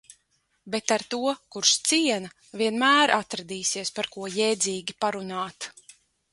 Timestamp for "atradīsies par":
3.19-4.13